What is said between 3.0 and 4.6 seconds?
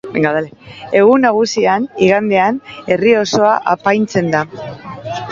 osoa apaintzen da.